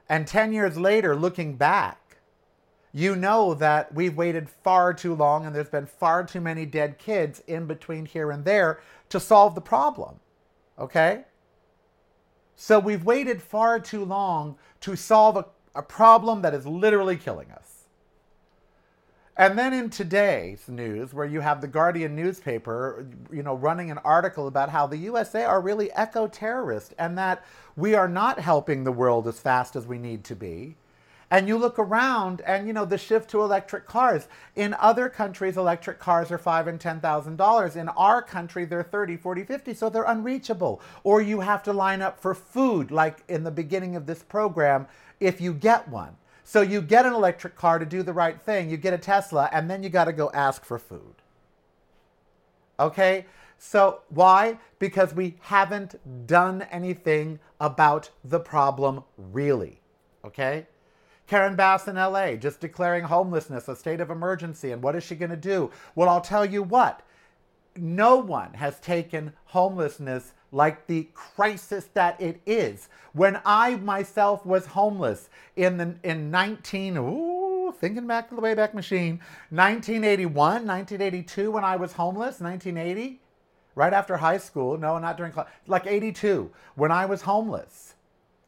[0.09, 2.06] And 10 years later, looking back,
[2.96, 6.96] you know that we've waited far too long and there's been far too many dead
[6.96, 8.80] kids in between here and there
[9.11, 10.18] to solve the problem.
[10.78, 11.24] Okay?
[12.54, 17.50] So we've waited far too long to solve a, a problem that is literally killing
[17.50, 17.85] us.
[19.37, 23.98] And then in today's news, where you have the Guardian newspaper, you know, running an
[23.98, 27.44] article about how the USA are really eco-terrorist and that
[27.76, 30.76] we are not helping the world as fast as we need to be.
[31.31, 34.29] And you look around and you know the shift to electric cars.
[34.55, 37.75] In other countries, electric cars are five and ten thousand dollars.
[37.75, 40.81] In our country, they're 30, 40, 50, so they're unreachable.
[41.03, 44.87] Or you have to line up for food, like in the beginning of this program,
[45.19, 46.17] if you get one.
[46.45, 49.49] So you get an electric car to do the right thing, you get a Tesla,
[49.53, 51.17] and then you got to go ask for food.
[52.79, 53.27] Okay?
[53.59, 54.59] So why?
[54.79, 59.81] Because we haven't done anything about the problem really.
[60.25, 60.69] Okay?
[61.27, 64.73] Karen Bass in LA just declaring homelessness a state of emergency.
[64.73, 65.71] And what is she going to do?
[65.95, 67.03] Well, I'll tell you what.
[67.77, 72.89] No one has taken homelessness like the crisis that it is.
[73.12, 78.73] When I myself was homeless in the in 19 ooh, thinking back to the Wayback
[78.73, 80.35] Machine, 1981,
[80.67, 83.21] 1982 when I was homeless, 1980,
[83.75, 87.95] right after high school, no, not during class, like 82, when I was homeless.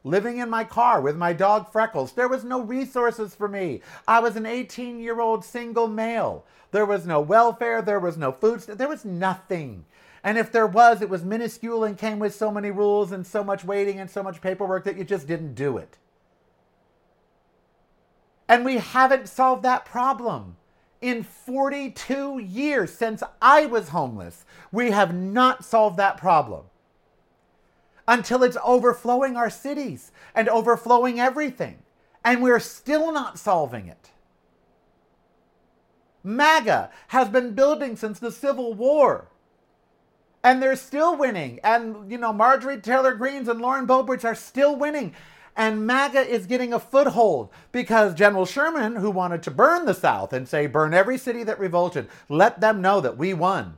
[0.03, 2.13] Living in my car with my dog Freckles.
[2.13, 3.81] There was no resources for me.
[4.07, 6.45] I was an 18 year old single male.
[6.71, 7.81] There was no welfare.
[7.81, 8.61] There was no food.
[8.61, 9.85] There was nothing.
[10.23, 13.43] And if there was, it was minuscule and came with so many rules and so
[13.43, 15.97] much waiting and so much paperwork that you just didn't do it.
[18.47, 20.55] And we haven't solved that problem.
[21.01, 26.63] In 42 years since I was homeless, we have not solved that problem
[28.09, 31.77] until it's overflowing our cities and overflowing everything.
[32.25, 34.09] And we're still not solving it.
[36.23, 39.29] MAGA has been building since the Civil War
[40.43, 41.59] and they're still winning.
[41.63, 45.13] And, you know, Marjorie Taylor Greens and Lauren Boebert are still winning.
[45.55, 50.33] And MAGA is getting a foothold because General Sherman, who wanted to burn the South
[50.33, 53.77] and say, burn every city that revolted, let them know that we won.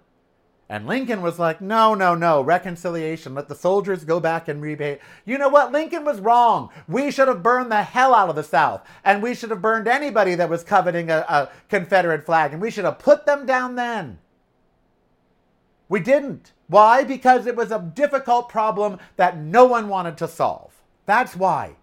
[0.71, 3.35] And Lincoln was like, no, no, no, reconciliation.
[3.35, 4.99] Let the soldiers go back and repay.
[5.25, 5.73] You know what?
[5.73, 6.69] Lincoln was wrong.
[6.87, 8.87] We should have burned the hell out of the South.
[9.03, 12.53] And we should have burned anybody that was coveting a, a Confederate flag.
[12.53, 14.19] And we should have put them down then.
[15.89, 16.53] We didn't.
[16.67, 17.03] Why?
[17.03, 20.71] Because it was a difficult problem that no one wanted to solve.
[21.05, 21.75] That's why.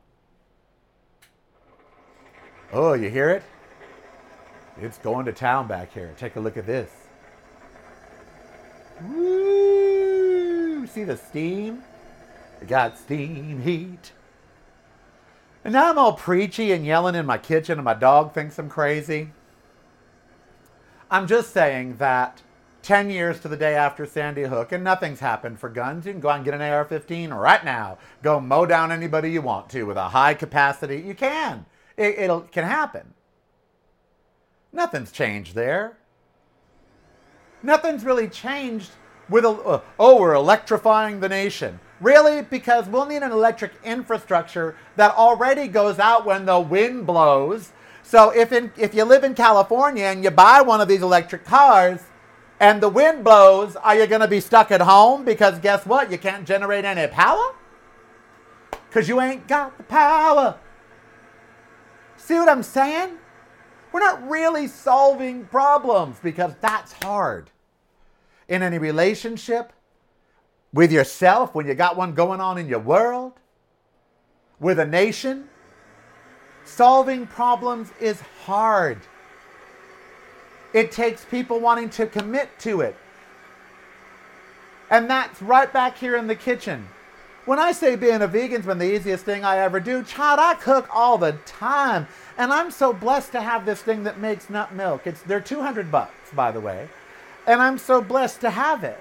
[2.72, 3.42] Oh, you hear it?
[4.80, 6.14] It's going to town back here.
[6.16, 7.07] Take a look at this.
[9.02, 10.86] Woo!
[10.86, 11.82] See the steam?
[12.60, 14.12] It got steam heat.
[15.64, 18.68] And now I'm all preachy and yelling in my kitchen, and my dog thinks I'm
[18.68, 19.32] crazy.
[21.10, 22.42] I'm just saying that
[22.82, 26.06] 10 years to the day after Sandy Hook and nothing's happened for guns.
[26.06, 27.98] You can go out and get an AR 15 right now.
[28.22, 30.98] Go mow down anybody you want to with a high capacity.
[31.00, 31.66] You can.
[31.98, 33.12] It it'll, can happen.
[34.72, 35.97] Nothing's changed there.
[37.62, 38.90] Nothing's really changed
[39.28, 41.80] with a, uh, oh, we're electrifying the nation.
[42.00, 42.42] Really?
[42.42, 47.72] Because we'll need an electric infrastructure that already goes out when the wind blows.
[48.02, 51.44] So if, in, if you live in California and you buy one of these electric
[51.44, 52.00] cars,
[52.60, 55.24] and the wind blows, are you going to be stuck at home?
[55.24, 56.10] Because guess what?
[56.10, 57.54] You can't generate any power?
[58.88, 60.58] Because you ain't got the power.
[62.16, 63.18] See what I'm saying?
[63.98, 67.50] We're not really solving problems because that's hard.
[68.46, 69.72] In any relationship,
[70.72, 73.32] with yourself, when you got one going on in your world,
[74.60, 75.48] with a nation,
[76.64, 78.98] solving problems is hard.
[80.72, 82.94] It takes people wanting to commit to it.
[84.90, 86.86] And that's right back here in the kitchen.
[87.48, 90.52] When I say being a vegan's been the easiest thing I ever do, child, I
[90.52, 92.06] cook all the time.
[92.36, 95.06] And I'm so blessed to have this thing that makes nut milk.
[95.06, 96.90] It's they're 200 bucks, by the way.
[97.46, 99.00] And I'm so blessed to have it.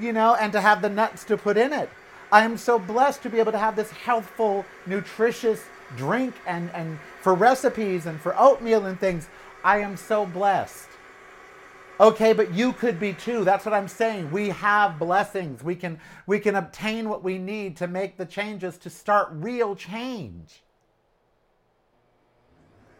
[0.00, 1.88] You know, and to have the nuts to put in it.
[2.32, 5.62] I am so blessed to be able to have this healthful, nutritious
[5.96, 9.28] drink and, and for recipes and for oatmeal and things.
[9.62, 10.88] I am so blessed.
[12.04, 13.44] Okay, but you could be too.
[13.44, 14.30] That's what I'm saying.
[14.30, 15.64] We have blessings.
[15.64, 19.74] We can we can obtain what we need to make the changes to start real
[19.74, 20.62] change.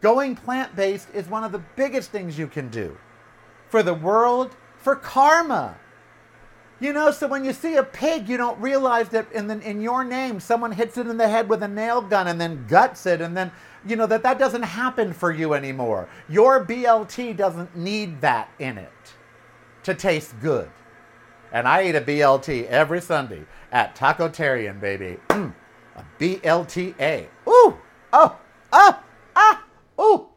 [0.01, 2.97] Going plant-based is one of the biggest things you can do
[3.69, 5.77] for the world, for karma.
[6.79, 9.81] You know, so when you see a pig, you don't realize that in, the, in
[9.81, 13.05] your name, someone hits it in the head with a nail gun and then guts
[13.05, 13.51] it, and then,
[13.85, 16.09] you know, that that doesn't happen for you anymore.
[16.27, 18.91] Your BLT doesn't need that in it
[19.85, 20.69] to taste good.
[21.51, 25.17] And I eat a BLT every Sunday at Taco Tacotarian, baby.
[25.29, 25.53] Mm,
[25.95, 27.27] a BLTA.
[27.47, 27.77] Ooh,
[28.13, 28.37] oh,
[28.73, 29.03] ah,
[29.35, 29.63] ah,
[29.99, 30.27] ooh,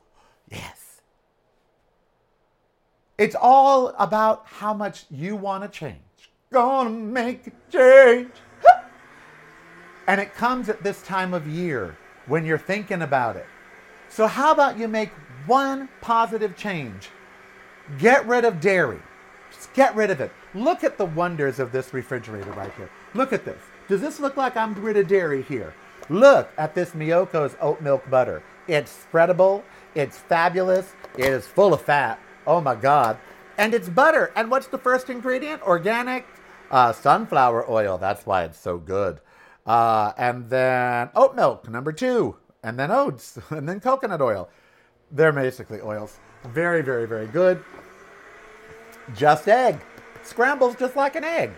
[0.50, 1.00] yes.
[3.18, 5.98] It's all about how much you want to change
[6.50, 8.32] gonna make a change.
[10.06, 13.46] and it comes at this time of year when you're thinking about it.
[14.08, 15.10] So, how about you make
[15.46, 17.10] one positive change?
[17.98, 19.00] Get rid of dairy.
[19.66, 20.30] Get rid of it.
[20.54, 22.90] Look at the wonders of this refrigerator right here.
[23.14, 23.60] Look at this.
[23.88, 25.74] Does this look like I'm rid of dairy here?
[26.08, 28.42] Look at this Miyoko's oat milk butter.
[28.66, 29.62] It's spreadable,
[29.94, 32.18] it's fabulous, it is full of fat.
[32.46, 33.18] Oh my God.
[33.56, 34.32] And it's butter.
[34.36, 35.62] And what's the first ingredient?
[35.62, 36.26] Organic
[36.70, 37.98] uh, sunflower oil.
[37.98, 39.20] That's why it's so good.
[39.66, 42.36] Uh, and then oat milk, number two.
[42.62, 43.38] And then oats.
[43.50, 44.48] And then coconut oil.
[45.10, 46.18] They're basically oils.
[46.44, 47.62] Very, very, very good.
[49.14, 49.80] Just egg.
[50.22, 51.52] Scrambles just like an egg.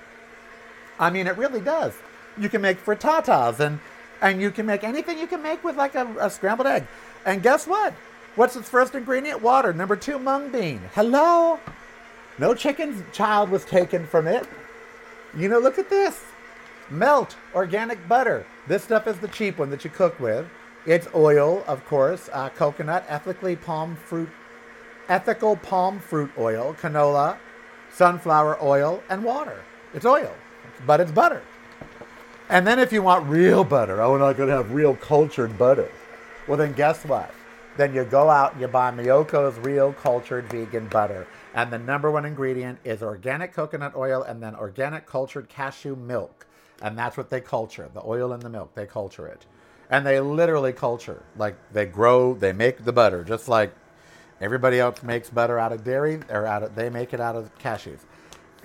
[0.98, 1.94] I mean, it really does.
[2.38, 3.80] You can make frittatas and,
[4.20, 6.86] and you can make anything you can make with like a, a scrambled egg.
[7.24, 7.94] And guess what?
[8.36, 9.42] What's its first ingredient?
[9.42, 9.72] Water.
[9.72, 10.80] Number two, mung bean.
[10.94, 11.58] Hello?
[12.38, 14.46] No chicken's child was taken from it.
[15.36, 16.22] You know, look at this.
[16.90, 18.46] Melt organic butter.
[18.66, 20.46] This stuff is the cheap one that you cook with.
[20.86, 24.30] It's oil, of course, uh, coconut, ethically palm fruit,
[25.10, 27.36] ethical palm fruit oil, canola,
[27.92, 29.62] sunflower oil, and water.
[29.92, 30.32] It's oil,
[30.86, 31.42] but it's butter.
[32.48, 35.58] And then if you want real butter, oh, we're not going to have real cultured
[35.58, 35.90] butter.
[36.48, 37.32] Well, then guess what?
[37.76, 41.26] Then you go out and you buy Miyoko's real cultured vegan butter.
[41.54, 46.46] And the number one ingredient is organic coconut oil and then organic cultured cashew milk.
[46.82, 49.46] And that's what they culture the oil and the milk, they culture it.
[49.90, 51.22] And they literally culture.
[51.36, 53.72] Like they grow, they make the butter, just like
[54.40, 57.56] everybody else makes butter out of dairy, or out of, they make it out of
[57.58, 58.00] cashews.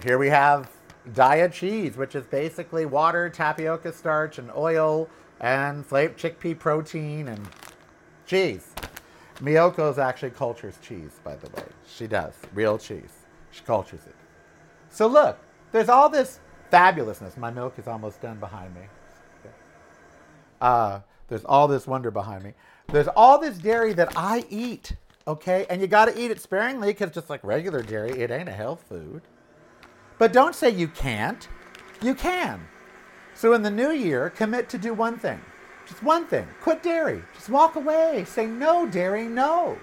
[0.04, 0.70] Here we have
[1.14, 5.10] Daiya cheese, which is basically water, tapioca starch, and oil,
[5.40, 7.48] and flake chickpea protein, and
[8.26, 8.74] cheese.
[9.40, 11.68] Miyoko's actually cultures cheese, by the way.
[11.86, 12.34] She does.
[12.54, 13.12] Real cheese.
[13.52, 14.16] She cultures it.
[14.90, 15.38] So look,
[15.72, 16.40] there's all this
[16.72, 17.38] fabulousness.
[17.38, 18.82] My milk is almost done behind me.
[20.62, 22.54] Uh, there's all this wonder behind me.
[22.88, 24.96] There's all this dairy that I eat,
[25.28, 25.66] okay?
[25.70, 28.54] And you got to eat it sparingly because just like regular dairy, it ain't a
[28.54, 29.22] health food.
[30.18, 31.48] But don't say you can't.
[32.02, 32.68] You can.
[33.34, 35.42] So in the new year, commit to do one thing
[35.86, 37.22] just one thing quit dairy.
[37.34, 38.26] Just walk away.
[38.28, 39.78] Say no, dairy, no.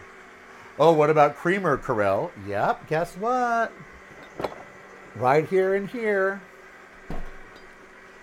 [0.79, 2.31] Oh, what about creamer, Karel?
[2.47, 3.73] Yep, guess what?
[5.15, 6.41] Right here and here.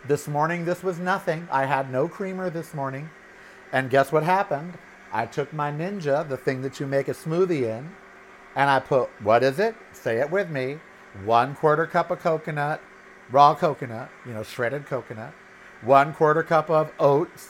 [0.08, 1.48] This morning, this was nothing.
[1.52, 3.10] I had no creamer this morning.
[3.72, 4.74] And guess what happened?
[5.12, 7.90] I took my Ninja, the thing that you make a smoothie in,
[8.56, 9.76] and I put, what is it?
[9.92, 10.80] Say it with me.
[11.26, 12.82] One quarter cup of coconut,
[13.32, 15.34] raw coconut, you know, shredded coconut.
[15.82, 17.50] One quarter cup of oats,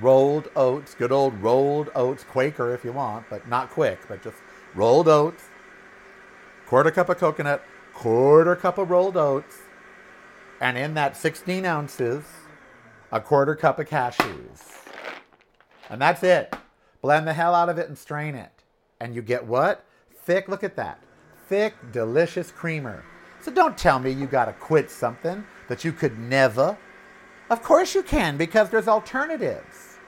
[0.00, 4.36] rolled oats, good old rolled oats, Quaker if you want, but not quick, but just
[4.74, 5.44] rolled oats,
[6.66, 9.56] quarter cup of coconut, quarter cup of rolled oats,
[10.60, 12.24] and in that 16 ounces,
[13.10, 14.60] a quarter cup of cashews.
[15.88, 16.54] And that's it.
[17.04, 18.64] Blend the hell out of it and strain it.
[18.98, 19.84] And you get what?
[20.22, 21.02] Thick, look at that.
[21.50, 23.04] Thick, delicious creamer.
[23.42, 26.78] So don't tell me you got to quit something that you could never.
[27.50, 29.98] Of course you can because there's alternatives.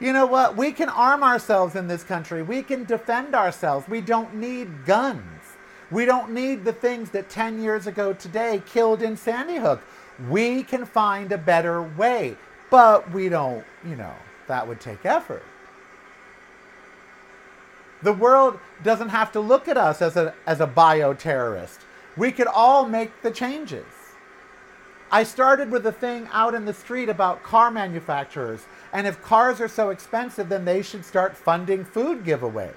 [0.00, 0.56] You know what?
[0.56, 2.42] We can arm ourselves in this country.
[2.42, 3.86] We can defend ourselves.
[3.86, 5.42] We don't need guns.
[5.90, 9.82] We don't need the things that 10 years ago today killed in Sandy Hook.
[10.30, 12.38] We can find a better way.
[12.70, 14.14] But we don't, you know,
[14.46, 15.44] that would take effort.
[18.02, 21.78] The world doesn't have to look at us as a, as a bioterrorist.
[22.16, 23.86] We could all make the changes.
[25.12, 28.66] I started with a thing out in the street about car manufacturers.
[28.92, 32.74] And if cars are so expensive, then they should start funding food giveaways.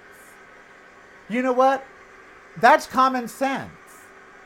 [1.29, 1.85] You know what?
[2.59, 3.71] That's common sense.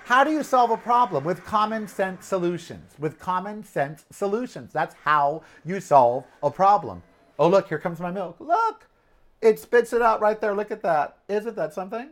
[0.05, 1.23] How do you solve a problem?
[1.23, 2.93] With common sense solutions.
[2.99, 4.71] With common sense solutions.
[4.73, 7.03] That's how you solve a problem.
[7.39, 8.37] Oh, look, here comes my milk.
[8.39, 8.86] Look,
[9.41, 10.55] it spits it out right there.
[10.55, 11.17] Look at that.
[11.27, 12.09] Isn't that something?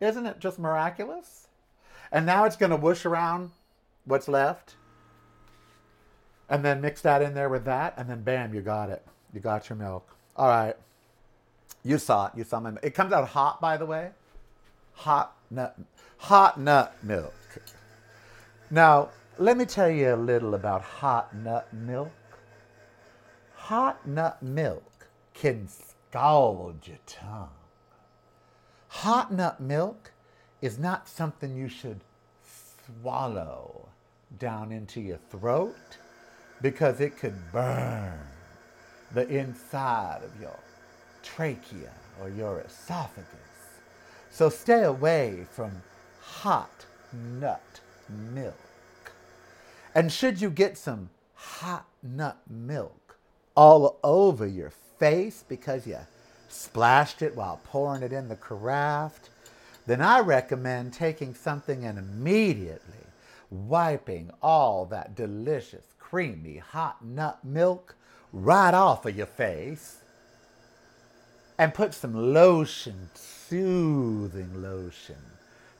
[0.00, 1.48] Isn't it just miraculous?
[2.10, 3.50] And now it's going to whoosh around
[4.04, 4.74] what's left
[6.50, 9.06] and then mix that in there with that, and then bam, you got it.
[9.32, 10.16] You got your milk.
[10.36, 10.74] All right.
[11.84, 12.32] You saw it.
[12.36, 12.72] You saw my.
[12.82, 14.10] It comes out hot, by the way.
[14.94, 15.78] Hot nut,
[16.18, 17.32] hot nut milk.
[18.70, 22.10] Now, let me tell you a little about hot nut milk.
[23.54, 25.68] Hot nut milk can
[26.10, 27.48] scald your tongue.
[28.88, 30.10] Hot nut milk
[30.60, 32.00] is not something you should
[33.00, 33.88] swallow
[34.38, 35.98] down into your throat
[36.62, 38.18] because it could burn
[39.14, 40.58] the inside of your
[41.22, 43.28] trachea or your esophagus.
[44.30, 45.70] So stay away from
[46.20, 46.86] hot
[47.38, 47.80] nut
[48.34, 48.56] milk.
[49.94, 53.16] And should you get some hot nut milk
[53.54, 54.70] all over your
[55.00, 55.98] face because you
[56.48, 59.18] splashed it while pouring it in the carafe,
[59.86, 63.06] then I recommend taking something and immediately
[63.50, 67.96] wiping all that delicious creamy hot nut milk
[68.32, 69.98] right off of your face
[71.58, 75.16] and put some lotion, soothing lotion,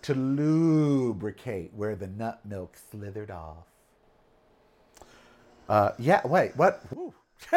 [0.03, 3.65] to lubricate where the nut milk slithered off.
[5.69, 6.83] Uh, yeah, wait, what?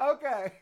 [0.00, 0.52] okay.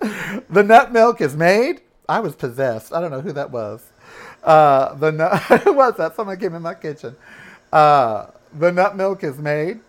[0.50, 1.82] the nut milk is made.
[2.08, 2.92] I was possessed.
[2.92, 3.82] I don't know who that was.
[4.42, 6.16] Uh, the nut, who was that?
[6.16, 7.16] Someone came in my kitchen.
[7.72, 9.80] Uh, the nut milk is made.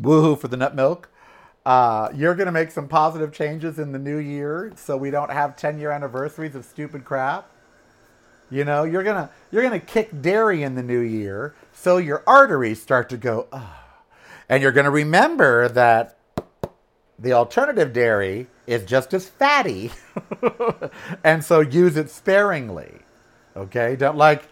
[0.00, 1.08] Woohoo for the nut milk.
[1.66, 5.30] Uh, you're going to make some positive changes in the new year so we don't
[5.30, 7.50] have 10 year anniversaries of stupid crap.
[8.50, 12.82] You know, you're to you're to kick dairy in the new year so your arteries
[12.82, 13.80] start to go, oh.
[14.48, 16.18] and you're to remember that
[17.18, 19.90] the alternative dairy is just as fatty.
[21.24, 23.00] and so use it sparingly.
[23.56, 24.44] Okay, don't like.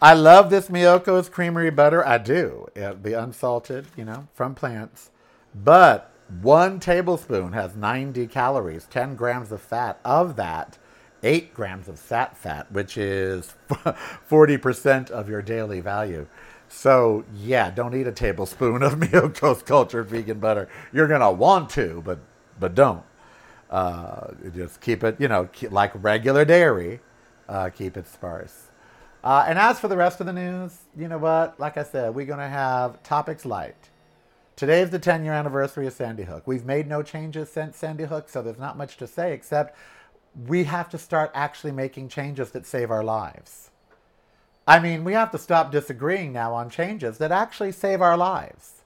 [0.00, 2.06] I love this Miyoko's creamery butter.
[2.06, 2.68] I do.
[2.74, 5.10] It, the unsalted, you know, from plants.
[5.54, 9.98] But one tablespoon has 90 calories, 10 grams of fat.
[10.04, 10.78] Of that,
[11.22, 16.26] 8 grams of sat fat, which is 40% of your daily value.
[16.68, 20.68] So, yeah, don't eat a tablespoon of Miyoko's cultured vegan butter.
[20.92, 22.18] You're going to want to, but,
[22.60, 23.02] but don't.
[23.70, 27.00] Uh, just keep it, you know, like regular dairy
[27.48, 28.68] uh, keep it sparse.
[29.24, 31.58] Uh, and as for the rest of the news, you know what?
[31.58, 33.90] Like I said, we're going to have topics light.
[34.54, 36.46] Today is the 10 year anniversary of Sandy Hook.
[36.46, 39.76] We've made no changes since Sandy Hook, so there's not much to say except
[40.46, 43.70] we have to start actually making changes that save our lives.
[44.66, 48.82] I mean, we have to stop disagreeing now on changes that actually save our lives.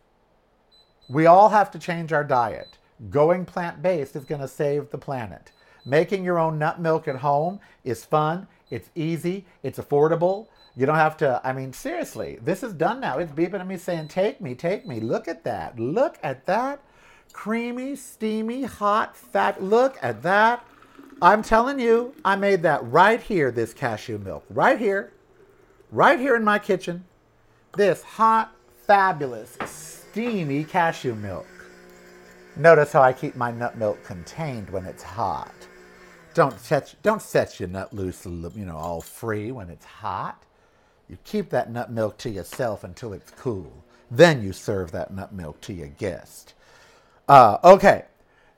[1.08, 2.78] We all have to change our diet.
[3.10, 5.50] Going plant based is going to save the planet.
[5.84, 10.46] Making your own nut milk at home is fun, it's easy, it's affordable.
[10.76, 13.18] You don't have to, I mean, seriously, this is done now.
[13.18, 15.00] It's beeping at me saying, Take me, take me.
[15.00, 15.78] Look at that.
[15.78, 16.80] Look at that.
[17.32, 19.62] Creamy, steamy, hot, fat.
[19.62, 20.64] Look at that.
[21.22, 24.44] I'm telling you, I made that right here, this cashew milk.
[24.50, 25.12] Right here.
[25.92, 27.04] Right here in my kitchen.
[27.76, 28.52] This hot,
[28.88, 31.46] fabulous, steamy cashew milk.
[32.56, 35.54] Notice how I keep my nut milk contained when it's hot.
[36.34, 40.42] Don't set don't set your nut loose, you know, all free when it's hot.
[41.08, 43.84] You keep that nut milk to yourself until it's cool.
[44.10, 46.54] Then you serve that nut milk to your guest.
[47.28, 48.06] Uh, okay,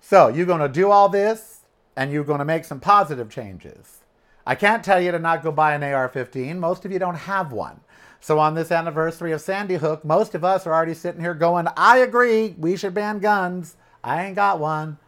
[0.01, 1.54] so you're going to do all this,
[1.97, 3.99] and you're going to make some positive changes.
[4.47, 6.57] I can't tell you to not go buy an AR-15.
[6.57, 7.81] Most of you don't have one.
[8.21, 11.69] So on this anniversary of Sandy Hook, most of us are already sitting here going,
[11.77, 14.99] "I agree, we should ban guns." I ain't got one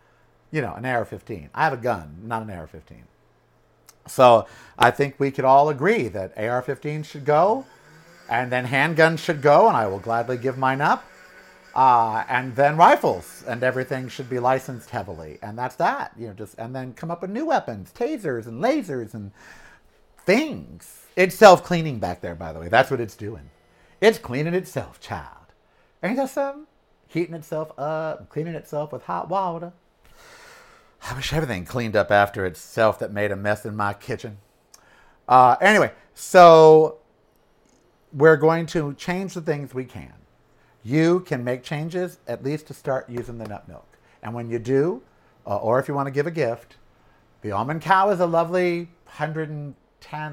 [0.51, 1.51] you know, an AR-15.
[1.55, 3.03] I have a gun, not an AR-15.
[4.07, 4.47] So
[4.79, 7.67] I think we could all agree that AR-15 should go,
[8.29, 11.05] and then handguns should go, and I will gladly give mine up.
[11.77, 16.11] Uh, and then rifles and everything should be licensed heavily, and that's that.
[16.17, 19.31] You know, just and then come up with new weapons, tasers and lasers and
[20.25, 21.03] things.
[21.17, 22.69] It's self-cleaning back there, by the way.
[22.69, 23.51] That's what it's doing.
[24.01, 25.53] It's cleaning itself, child.
[26.03, 26.67] Ain't that something?
[27.09, 29.75] Heating itself up, cleaning itself with hot water.
[31.03, 34.39] I wish everything cleaned up after itself that made a mess in my kitchen.
[35.29, 36.99] Uh, anyway, so
[38.15, 40.15] we're going to change the things we can.
[40.87, 43.99] You can make changes at least to start using the nut milk.
[44.23, 45.03] And when you do,
[45.45, 46.77] uh, or if you want to give a gift,
[47.43, 49.75] the almond cow is a lovely 110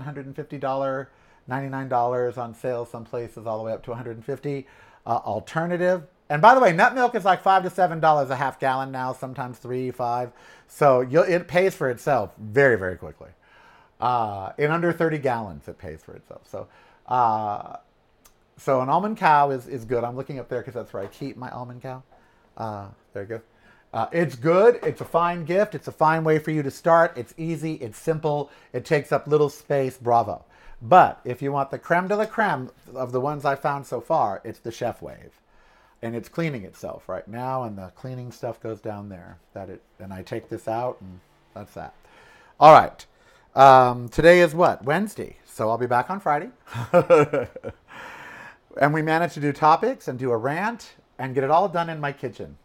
[0.04, 1.08] $150,
[1.50, 4.68] $99 on sale some places all the way up to 150
[5.08, 6.04] uh, alternative.
[6.30, 8.92] And by the way, nut milk is like five to seven dollars a half gallon
[8.92, 10.32] now, sometimes three, five.
[10.68, 13.30] So it pays for itself very, very quickly.
[14.00, 16.42] Uh, in under 30 gallons, it pays for itself.
[16.48, 16.68] So,
[17.08, 17.78] uh,
[18.58, 20.04] so an almond cow is, is good.
[20.04, 22.04] I'm looking up there because that's where I keep my almond cow.
[22.58, 23.42] Uh, there you go.
[23.94, 24.80] Uh, it's good.
[24.84, 25.76] It's a fine gift.
[25.76, 27.16] It's a fine way for you to start.
[27.16, 27.76] It's easy.
[27.76, 28.50] It's simple.
[28.74, 29.98] It takes up little space.
[29.98, 30.46] Bravo.
[30.82, 34.02] But if you want the creme de la creme of the ones I found so
[34.02, 35.40] far, it's the Chef Wave.
[36.02, 39.38] And it's cleaning itself right now, and the cleaning stuff goes down there.
[39.54, 41.22] That it, and I take this out, and
[41.54, 41.94] that's that.
[42.60, 43.06] All right.
[43.56, 44.84] Um, today is what?
[44.84, 45.38] Wednesday.
[45.46, 46.50] So I'll be back on Friday.
[48.80, 51.90] and we managed to do topics and do a rant and get it all done
[51.90, 52.58] in my kitchen.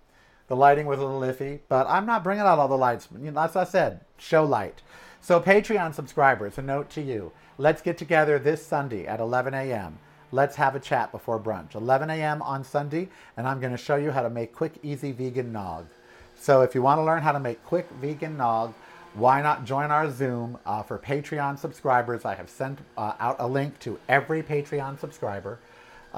[0.49, 3.09] The lighting was a little iffy, but I'm not bringing out all the lights.
[3.21, 4.83] You know, as I said, show light.
[5.21, 7.33] So, Patreon subscribers, a note to you.
[7.59, 9.99] Let's get together this Sunday at 11 a.m.
[10.33, 11.75] Let's have a chat before brunch.
[11.75, 12.41] 11 a.m.
[12.43, 15.87] on Sunday, and I'm going to show you how to make quick, easy vegan nog.
[16.35, 18.73] So, if you want to learn how to make quick vegan nog,
[19.15, 22.25] why not join our Zoom uh, for Patreon subscribers?
[22.25, 25.59] I have sent uh, out a link to every Patreon subscriber.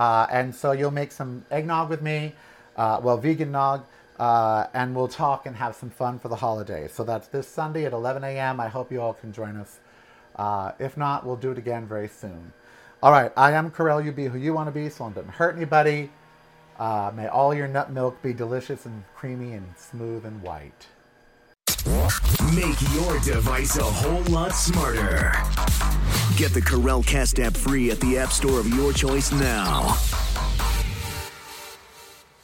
[0.00, 2.32] Uh, and so you'll make some eggnog with me,
[2.78, 3.84] uh, well, vegan nog,
[4.18, 6.90] uh, and we'll talk and have some fun for the holidays.
[6.90, 8.60] So that's this Sunday at 11 a.m.
[8.60, 9.78] I hope you all can join us.
[10.36, 12.54] Uh, if not, we'll do it again very soon.
[13.02, 14.00] All right, I am Karel.
[14.00, 16.10] You be who you want to be, so it doesn't hurt anybody.
[16.78, 20.86] Uh, may all your nut milk be delicious and creamy and smooth and white.
[22.54, 25.99] Make your device a whole lot smarter.
[26.40, 29.94] Get the Karel Cast app free at the App Store of your choice now.